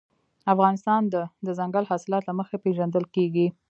[0.53, 1.15] افغانستان د
[1.45, 3.47] دځنګل حاصلات له مخې پېژندل کېږي.